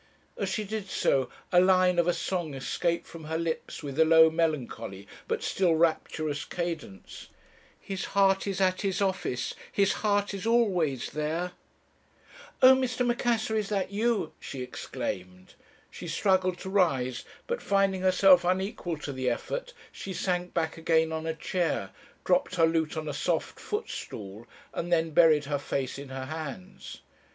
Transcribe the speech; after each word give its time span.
As 0.35 0.49
she 0.49 0.63
did 0.63 0.89
so, 0.89 1.29
a 1.51 1.61
line 1.61 1.99
of 1.99 2.07
a 2.07 2.13
song 2.15 2.55
escaped 2.55 3.05
from 3.05 3.25
her 3.25 3.37
lips 3.37 3.83
with 3.83 3.99
a 3.99 4.03
low, 4.03 4.31
melancholy, 4.31 5.07
but 5.27 5.43
still 5.43 5.75
rapturous 5.75 6.43
cadence 6.43 7.27
'His 7.79 8.05
heart 8.17 8.47
is 8.47 8.59
at 8.59 8.81
his 8.81 8.99
office, 8.99 9.53
his 9.71 9.93
heart 10.01 10.33
is 10.33 10.47
always 10.47 11.11
there.' 11.11 11.51
"'Oh, 12.63 12.73
Mr. 12.73 13.05
Macassar, 13.05 13.55
is 13.55 13.69
that 13.69 13.91
you?' 13.91 14.33
she 14.39 14.63
exclaimed. 14.63 15.53
She 15.91 16.07
struggled 16.07 16.57
to 16.61 16.69
rise, 16.71 17.23
but, 17.45 17.61
finding 17.61 18.01
herself 18.01 18.43
unequal 18.43 18.97
to 19.01 19.13
the 19.13 19.29
effort, 19.29 19.71
she 19.91 20.13
sank 20.15 20.51
back 20.51 20.77
again 20.79 21.11
on 21.11 21.27
a 21.27 21.35
chair, 21.35 21.91
dropped 22.25 22.55
her 22.55 22.65
lute 22.65 22.97
on 22.97 23.07
a 23.07 23.13
soft 23.13 23.59
footstool, 23.59 24.47
and 24.73 24.91
then 24.91 25.11
buried 25.11 25.45
her 25.45 25.59
face 25.59 25.99
in 25.99 26.09
her 26.09 26.25
hands. 26.25 27.01